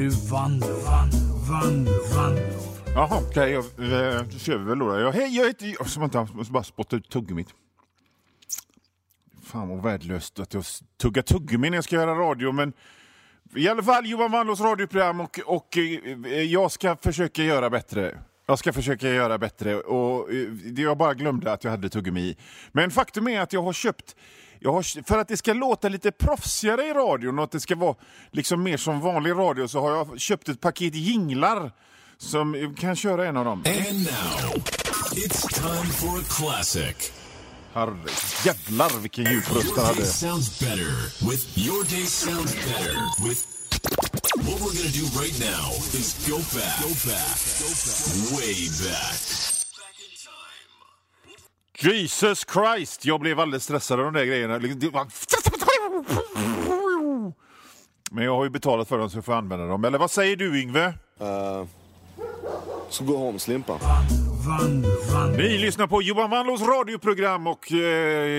[0.00, 2.42] nu Vanlo, Vanlo, Vanlo, Vanlo.
[2.94, 3.58] Jaha, okej.
[3.58, 5.00] Okay, eh, då kör vi väl då.
[5.00, 5.66] Jag, hej, jag heter...
[5.66, 7.48] Jag måste bara spotta ut tuggummit.
[9.44, 10.64] Fan vad värdelöst att jag
[11.00, 12.72] tuggar tuggummi när jag ska göra radio, men
[13.56, 18.18] i alla fall Johan Wandlås radioprogram och, och eh, jag ska försöka göra bättre.
[18.46, 22.36] Jag ska försöka göra bättre och eh, jag bara glömde att jag hade tuggummi i.
[22.72, 24.16] Men faktum är att jag har köpt
[24.60, 27.76] jag har, för att det ska låta lite proffsigare i radion och att det ska
[27.76, 27.94] vara
[28.30, 31.72] liksom mer som vanlig radio så har jag köpt ett paket jinglar
[32.18, 33.64] som kan köra en av dem.
[33.66, 34.62] And now,
[35.12, 37.12] it's time for a classic.
[37.72, 37.98] Herre
[38.44, 40.06] jävlar vilken djup röst han hade.
[40.06, 40.92] sounds better
[41.30, 42.94] with your day sounds better
[43.28, 43.46] with
[44.36, 49.49] What we're gonna do right now is go back, go back, go back, way back.
[51.82, 53.04] Jesus Christ!
[53.04, 54.60] Jag blev alldeles stressad av de där grejerna.
[58.10, 59.84] Men jag har ju betalat för dem så jag får använda dem.
[59.84, 60.86] Eller vad säger du Yngve?
[61.20, 61.66] Uh,
[62.90, 63.78] ska gå hem Slimpa.
[65.36, 67.78] Ni lyssnar på Johan Wanlås radioprogram och eh,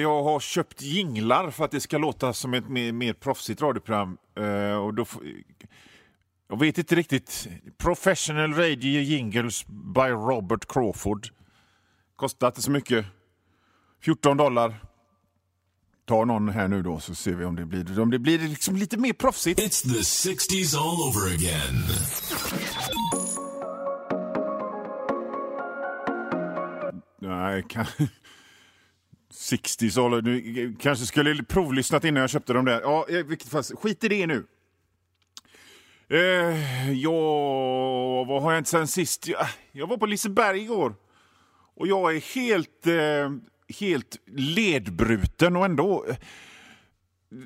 [0.00, 4.18] jag har köpt jinglar för att det ska låta som ett mer, mer proffsigt radioprogram.
[4.38, 5.06] Eh, och då
[6.48, 7.48] jag vet inte riktigt.
[7.78, 11.28] Professional Radio Jingles by Robert Crawford.
[12.16, 13.06] Kostar inte så mycket.
[14.00, 14.74] 14 dollar.
[16.06, 18.76] Ta någon här nu då så ser vi om det blir, om det blir liksom
[18.76, 19.60] lite mer proffsigt.
[19.60, 21.84] It's the 60s all over again.
[27.20, 27.86] Nej, kan...
[29.32, 30.80] 60s all over.
[30.80, 32.80] Kanske skulle provlyssnat innan jag köpte dem där.
[32.80, 34.46] Ja, vilket fall, skit i det nu.
[36.08, 37.10] Eh, ja,
[38.24, 39.28] vad har jag inte sen sist?
[39.28, 40.94] Jag, jag var på Liseberg igår.
[41.76, 43.30] Och jag är helt, eh,
[43.80, 46.06] helt ledbruten och ändå...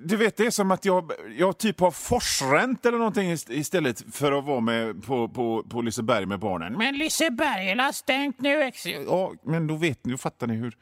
[0.04, 4.32] Du vet, det är som att jag, jag typ har forsränt eller någonting istället för
[4.32, 6.72] att vara med på, på, på Liseberg med barnen.
[6.72, 8.70] Men Liseberg har stängt nu.
[9.06, 10.76] Ja, men då vet ni, då fattar ni hur,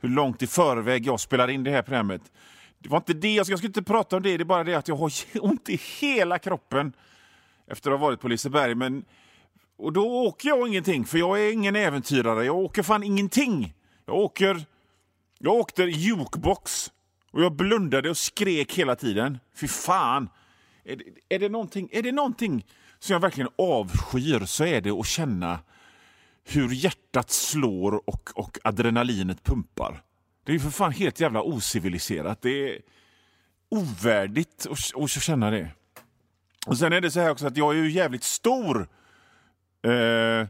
[0.00, 2.22] hur långt i förväg jag spelar in det här programmet.
[2.78, 4.44] Det var inte det, alltså, jag ska, jag ska inte prata om det, det är
[4.44, 6.92] bara det att jag har ont i hela kroppen
[7.66, 8.74] efter att ha varit på Liseberg.
[8.74, 9.04] Men,
[9.76, 12.44] och då åker jag ingenting, för jag är ingen äventyrare.
[12.44, 13.74] Jag åker fan ingenting.
[14.06, 14.64] Jag åker...
[15.44, 16.92] Jag åkte jukebox
[17.30, 19.38] och jag blundade och skrek hela tiden.
[19.54, 20.28] Fy fan!
[20.84, 22.66] Är det, är det, någonting, är det någonting
[22.98, 25.58] som jag verkligen avskyr så är det att känna
[26.44, 30.02] hur hjärtat slår och, och adrenalinet pumpar.
[30.44, 32.42] Det är för fan helt jävla ociviliserat.
[32.42, 32.80] Det är
[33.68, 35.70] ovärdigt att, att känna det.
[36.66, 38.88] Och Sen är det så här också att jag är ju jävligt stor.
[39.82, 40.46] Eh,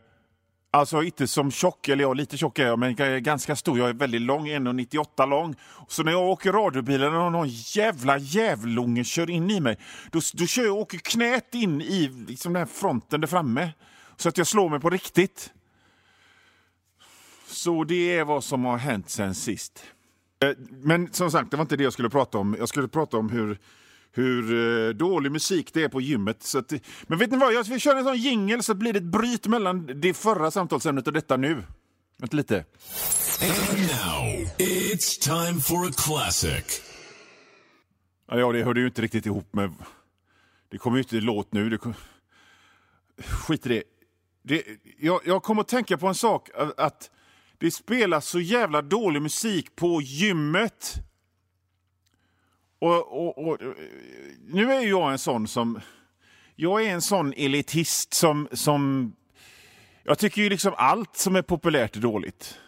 [0.74, 3.78] alltså inte som tjock, eller jag lite tjock är jag, men jag är ganska stor.
[3.78, 5.54] Jag är väldigt lång, 1,98 lång.
[5.88, 9.78] Så när jag åker radiobilen och någon jävla jävlunge kör in i mig,
[10.10, 13.72] då, då kör jag, åker knät in i liksom den här fronten där framme.
[14.16, 15.52] Så att jag slår mig på riktigt.
[17.46, 19.84] Så det är vad som har hänt sen sist.
[20.42, 22.56] Eh, men som sagt, det var inte det jag skulle prata om.
[22.58, 23.58] Jag skulle prata om hur
[24.14, 24.54] hur
[24.88, 26.42] eh, dålig musik det är på gymmet.
[26.42, 29.04] Så att, men vet ni vad, jag kör en sån jingel så blir det ett
[29.04, 31.62] bryt mellan det förra samtalsämnet och detta nu.
[32.18, 32.64] Vänta lite.
[33.42, 36.82] And now, it's time for a classic.
[38.30, 39.74] Ja, det hörde ju inte riktigt ihop med...
[40.70, 41.70] Det kommer ju inte låt nu.
[41.70, 41.94] Det kom...
[43.18, 43.82] Skit i det.
[44.42, 44.64] det
[44.98, 47.10] jag, jag kommer att tänka på en sak, att
[47.58, 50.94] det spelas så jävla dålig musik på gymmet.
[52.84, 53.58] Och, och, och,
[54.46, 55.80] nu är jag en sån som...
[56.56, 58.48] Jag är en sån elitist som...
[58.52, 59.12] som
[60.02, 62.58] jag tycker ju liksom allt som är populärt är dåligt.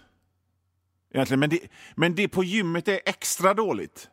[1.15, 1.41] Egentligen.
[1.41, 1.59] Men, det,
[1.95, 4.09] men det på gymmet är extra dåligt.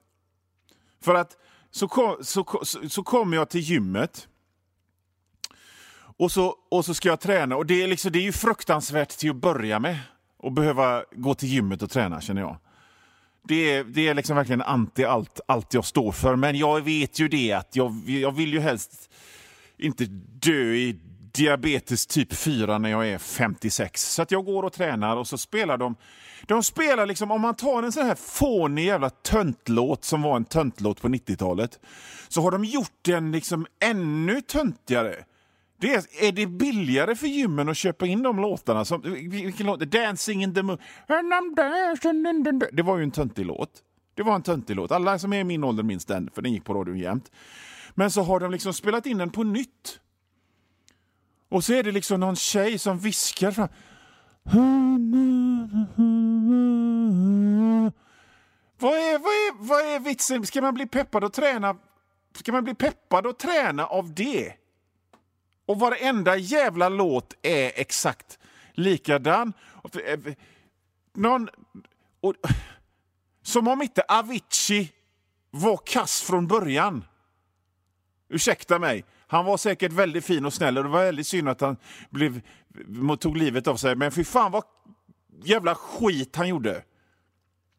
[1.03, 1.37] För att
[1.71, 4.27] så, kom, så, så, så kommer jag till gymmet
[6.17, 7.55] och så, och så ska jag träna.
[7.55, 9.99] Och det är, liksom, det är ju fruktansvärt till att börja med
[10.43, 12.57] att behöva gå till gymmet och träna, känner jag
[13.47, 16.35] det är, det är liksom verkligen anti allt, allt jag står för.
[16.35, 19.09] Men jag vet ju det att jag, jag vill ju helst
[19.77, 20.05] inte
[20.39, 20.99] dö i
[21.33, 24.13] diabetes typ 4 när jag är 56.
[24.13, 25.95] Så att jag går och tränar och så spelar de.
[26.47, 30.45] De spelar liksom, om man tar en sån här fånig jävla töntlåt som var en
[30.45, 31.79] töntlåt på 90-talet.
[32.27, 35.15] Så har de gjort den liksom ännu töntigare.
[35.83, 38.85] Det är, är det billigare för gymmen att köpa in de låtarna?
[38.85, 39.79] Som, vilken låt?
[39.79, 40.77] Dancing in the moon.
[42.71, 43.69] Det var ju en töntig låt.
[44.15, 44.91] Det var en töntig låt.
[44.91, 47.31] Alla som är i min ålder minns den, för den gick på radion jämt.
[47.93, 49.99] Men så har de liksom spelat in den på nytt.
[51.49, 53.69] Och så är det liksom någon tjej som viskar fram.
[58.79, 60.45] Vad är, vad, är, vad är vitsen?
[60.45, 61.75] Ska man bli peppad och träna?
[62.39, 64.53] Ska man bli peppad och träna av det?
[65.65, 68.39] Och varenda jävla låt är exakt
[68.73, 69.53] likadan.
[70.05, 70.19] Eh,
[71.13, 71.49] någon,
[72.21, 72.35] och,
[73.41, 74.91] som om inte Avicii
[75.51, 77.05] var kass från början.
[78.29, 79.05] Ursäkta mig.
[79.27, 81.77] Han var säkert väldigt fin och snäll och det var väldigt synd att han
[82.09, 82.41] blev,
[83.19, 83.95] tog livet av sig.
[83.95, 84.63] Men fy fan vad
[85.43, 86.83] jävla skit han gjorde.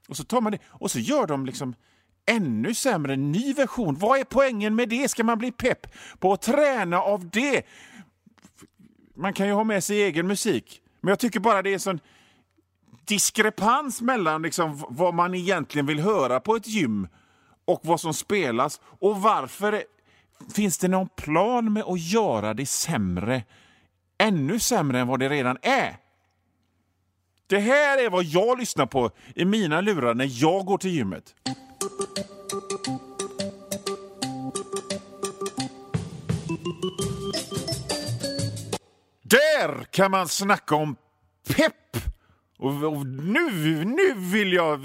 [0.08, 1.74] Och så tar man det och så gör de liksom
[2.26, 3.94] ännu sämre, ny version.
[3.98, 5.08] Vad är poängen med det?
[5.10, 5.86] Ska man bli pepp
[6.18, 7.62] på att träna av det?
[9.14, 11.80] Man kan ju ha med sig egen musik, men jag tycker bara det är en
[11.80, 12.00] sån
[13.04, 17.08] diskrepans mellan liksom vad man egentligen vill höra på ett gym
[17.64, 18.80] och vad som spelas.
[18.84, 19.84] Och varför
[20.54, 23.42] finns det någon plan med att göra det sämre?
[24.18, 25.96] Ännu sämre än vad det redan är.
[27.46, 31.34] Det här är vad jag lyssnar på i mina lurar när jag går till gymmet.
[39.22, 40.96] Där kan man snacka om
[41.56, 41.96] pepp!
[42.58, 44.80] Och, och nu, nu vill jag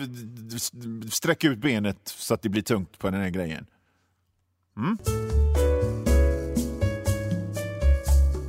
[1.11, 3.65] sträcka ut benet så att det blir tungt på den här grejen.
[4.77, 4.97] Mm.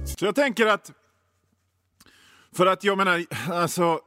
[0.05, 0.93] Så jag tänker att...
[2.52, 4.00] För att jag menar, alltså...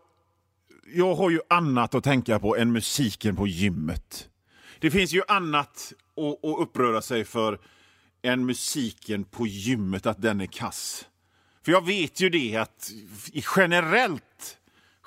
[0.96, 4.30] Jag har ju annat att tänka på än musiken på gymmet.
[4.84, 7.60] Det finns ju annat att, att uppröra sig för
[8.22, 11.08] än musiken på gymmet, att den är kass.
[11.66, 12.92] För jag vet ju det att
[13.56, 14.58] generellt,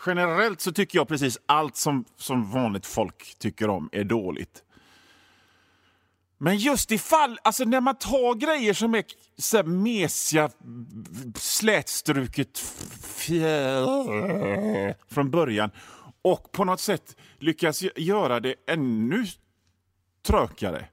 [0.06, 4.62] generellt så tycker jag precis allt som, som vanligt folk tycker om är dåligt.
[6.38, 9.04] Men just ifall, alltså när man tar grejer som är
[9.38, 10.50] så här mesiga,
[11.34, 12.58] slätstruket
[15.08, 15.70] från början
[16.22, 19.26] och på något sätt lyckas göra det ännu
[20.26, 20.88] trökare.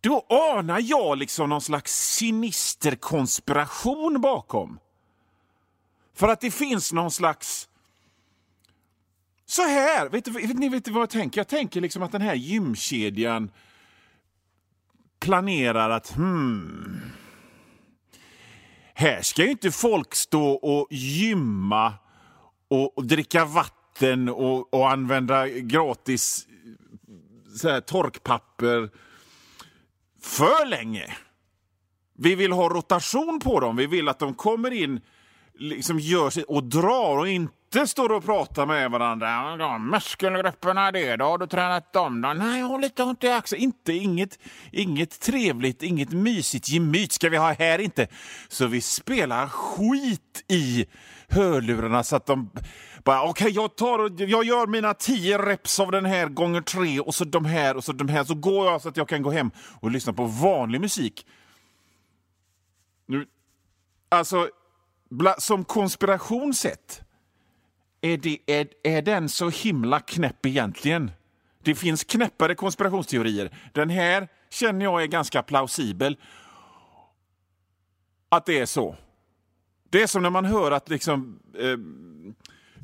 [0.00, 4.78] Då anar jag liksom någon slags sinister konspiration bakom.
[6.14, 7.68] För att det finns någon slags...
[9.46, 11.40] Så här, vet, du, vet ni vet vad jag tänker?
[11.40, 13.50] Jag tänker liksom att den här gymkedjan
[15.20, 17.00] planerar att hmm,
[18.94, 21.94] här ska ju inte folk stå och gymma
[22.68, 26.46] och, och dricka vatten och, och använda gratis
[27.60, 28.90] så här, torkpapper
[30.22, 31.16] för länge.
[32.18, 33.76] Vi vill ha rotation på dem.
[33.76, 35.00] Vi vill att de kommer in,
[35.54, 37.54] liksom gör sig och drar och inte
[37.86, 39.56] står och pratar med varandra.
[39.56, 41.24] De muskelgrupperna, det då?
[41.24, 42.32] Har du tränat dem då?
[42.32, 43.62] Nej, jag har lite ont i axeln.
[43.62, 44.38] Inte, inget,
[44.72, 48.08] inget trevligt, inget mysigt gemyt ska vi ha här inte.
[48.48, 50.86] Så vi spelar skit i
[51.28, 52.50] hörlurarna så att de
[53.04, 57.00] bara okej, okay, jag tar jag gör mina tio reps av den här gånger tre
[57.00, 59.22] och så de här och så de här så går jag så att jag kan
[59.22, 59.50] gå hem
[59.80, 61.26] och lyssna på vanlig musik.
[63.06, 63.26] Nu,
[64.08, 64.48] alltså,
[65.38, 67.02] som konspiration sett
[68.00, 71.10] är, det, är, är den så himla knäpp egentligen?
[71.62, 73.50] Det finns knäppare konspirationsteorier.
[73.72, 76.16] Den här känner jag är ganska plausibel.
[78.28, 78.96] Att det är så.
[79.90, 81.76] Det är som när man hör att liksom, eh,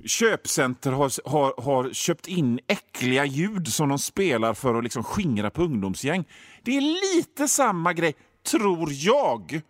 [0.06, 5.50] köpcenter har, har, har köpt in äckliga ljud som de spelar för att liksom skingra
[5.50, 6.24] på ungdomsgäng.
[6.62, 8.14] Det är lite samma grej,
[8.50, 9.60] tror jag.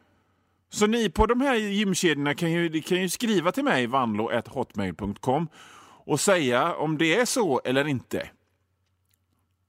[0.70, 5.48] Så ni på de här gymkedjorna kan ju, kan ju skriva till mig, vanlo.hotmail.com
[6.06, 8.30] och säga om det är så eller inte.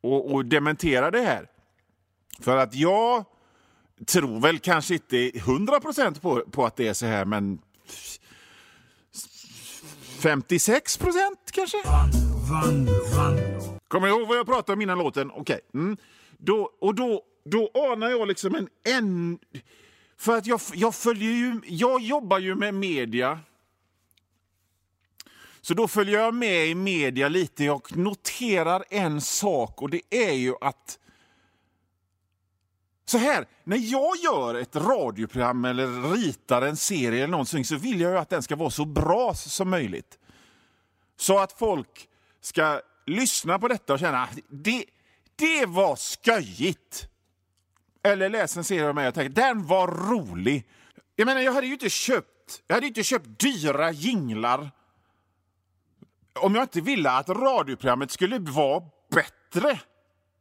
[0.01, 1.47] Och, och dementera det här.
[2.39, 3.25] För att jag
[4.05, 7.59] tror väl kanske inte 100% på, på att det är så här, men
[10.19, 11.77] 56 procent kanske?
[13.87, 15.31] Kommer du ihåg vad jag pratade om innan låten?
[15.31, 15.41] Okej.
[15.41, 15.59] Okay.
[15.73, 15.97] Mm.
[16.37, 18.69] Då, och då, då anar jag liksom en...
[18.83, 19.39] en
[20.17, 21.61] för att jag, jag följer ju...
[21.65, 23.39] Jag jobbar ju med media.
[25.61, 27.63] Så då följer jag med i media lite.
[27.63, 30.99] Jag noterar en sak och det är ju att
[33.05, 38.01] så här, när jag gör ett radioprogram eller ritar en serie eller någonting så vill
[38.01, 40.19] jag ju att den ska vara så bra som möjligt.
[41.17, 42.09] Så att folk
[42.41, 44.85] ska lyssna på detta och känna att det,
[45.35, 45.95] det var
[46.25, 47.09] sköjigt.
[48.07, 50.67] Eller läst en serie av mig och tänkt den var rolig.
[51.15, 54.71] Jag menar, jag hade ju inte köpt, jag hade inte köpt dyra jinglar
[56.39, 59.79] om jag inte ville att radioprogrammet skulle vara bättre.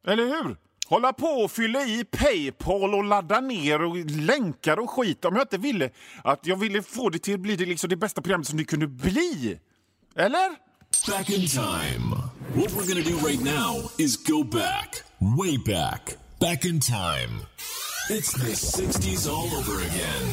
[0.06, 0.56] Eller hur?
[0.88, 5.44] hålla på och fylla i Paypal och ladda ner och länkar och skit om jag
[5.44, 5.90] inte ville
[6.24, 8.64] att jag ville få det till att bli det, liksom det bästa programmet som det
[8.64, 9.58] kunde bli.
[10.16, 10.50] Eller?
[11.10, 12.16] Back in time.
[12.54, 15.02] What we're gonna do right now is go back,
[15.38, 17.40] way back, back in time.
[18.10, 20.28] It's the 60s all over again.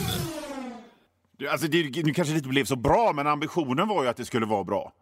[1.52, 4.26] Alltså det, nu kanske det inte blev så bra, men ambitionen var ju att det
[4.26, 4.94] skulle vara bra.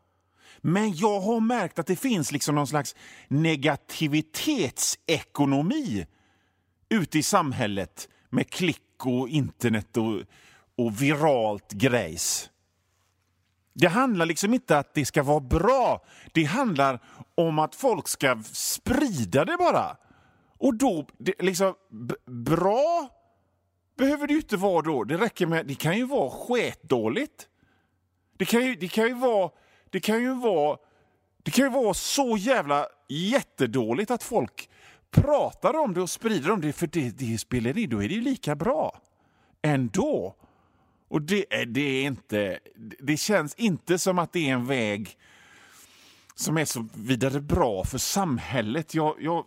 [0.61, 2.95] Men jag har märkt att det finns liksom någon slags
[3.27, 6.05] negativitetsekonomi
[6.89, 10.21] ute i samhället med klick och internet och,
[10.77, 12.49] och viralt grejs.
[13.73, 16.05] Det handlar liksom inte att det ska vara bra.
[16.31, 16.99] Det handlar
[17.35, 19.97] om att folk ska sprida det bara.
[20.61, 21.73] Och då, det, liksom,
[22.25, 23.09] bra
[23.97, 25.03] behöver det ju inte vara då.
[25.03, 27.47] Det räcker med, det kan ju vara sketdåligt.
[28.37, 29.51] Det kan ju, det kan ju vara,
[29.89, 30.77] det kan ju vara,
[31.43, 34.69] det kan ju vara så jävla jättedåligt att folk
[35.11, 38.15] pratar om det och sprider om det, för det, det spelar in, då är det
[38.15, 39.01] ju lika bra
[39.61, 40.35] ändå.
[41.07, 42.59] Och det, det är inte,
[42.99, 45.17] det känns inte som att det är en väg
[46.35, 48.93] som är så vidare bra för samhället.
[48.93, 49.45] Jag, jag,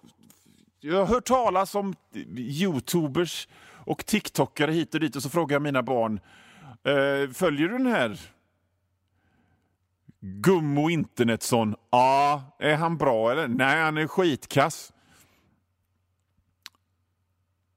[0.85, 1.95] jag har hört talas om
[2.37, 6.21] youtubers och tiktokare hit och dit och så frågar jag mina barn,
[6.85, 8.21] eh, följer du den här
[10.21, 11.77] Gummo Internetsson?
[11.91, 13.49] Ja, är han bra eller?
[13.49, 14.93] Nej, han är skitkass.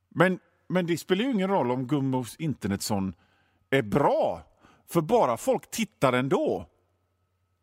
[0.10, 3.14] Men, men det spelar ju ingen roll om Gummo Internetsson
[3.70, 4.42] är bra,
[4.88, 6.70] för bara folk tittar ändå.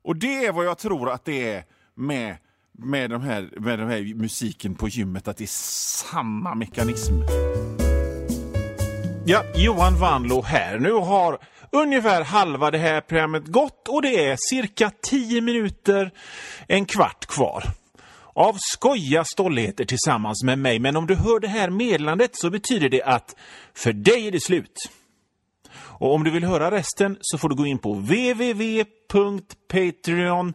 [0.02, 2.36] Och det är vad jag tror att det är med,
[2.78, 7.14] med, de här, med den här musiken på gymmet, att det är samma mekanism.
[9.26, 10.78] Ja, Johan Vanlo här.
[10.78, 11.38] Nu har
[11.73, 16.11] ungefär halva det här programmet gått och det är cirka 10 minuter,
[16.69, 17.64] en kvart kvar
[18.35, 20.78] av skoja stolligheter tillsammans med mig.
[20.78, 23.37] Men om du hör det här meddelandet så betyder det att
[23.75, 24.90] för dig är det slut.
[25.76, 30.54] Och om du vill höra resten så får du gå in på www.patreon